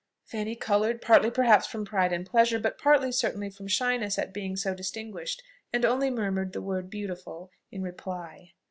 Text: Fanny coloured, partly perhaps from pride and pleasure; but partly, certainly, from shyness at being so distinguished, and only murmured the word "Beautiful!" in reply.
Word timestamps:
Fanny 0.25 0.55
coloured, 0.55 0.99
partly 0.99 1.29
perhaps 1.29 1.67
from 1.67 1.85
pride 1.85 2.11
and 2.11 2.25
pleasure; 2.25 2.57
but 2.57 2.79
partly, 2.79 3.11
certainly, 3.11 3.51
from 3.51 3.67
shyness 3.67 4.17
at 4.17 4.33
being 4.33 4.55
so 4.55 4.73
distinguished, 4.73 5.43
and 5.71 5.85
only 5.85 6.09
murmured 6.09 6.53
the 6.53 6.61
word 6.63 6.89
"Beautiful!" 6.89 7.51
in 7.71 7.83
reply. 7.83 8.53